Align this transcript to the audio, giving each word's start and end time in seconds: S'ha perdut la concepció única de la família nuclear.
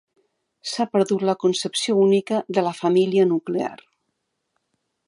S'ha 0.69 0.87
perdut 0.95 1.25
la 1.31 1.35
concepció 1.43 1.99
única 2.05 2.41
de 2.59 2.65
la 2.69 2.75
família 2.81 3.31
nuclear. 3.37 3.75